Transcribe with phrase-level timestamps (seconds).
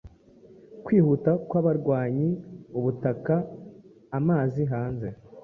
[0.85, 2.29] Kwihuta kwabarwanyi
[2.77, 5.07] ubutaka-amazi hanze